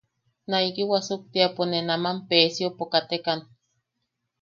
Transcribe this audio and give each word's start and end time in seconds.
Naiki 0.49 0.83
wasuktiapo 0.91 1.63
ne 1.67 1.79
naman 1.89 2.17
Peesiopo 2.27 2.83
katekan. 2.93 3.39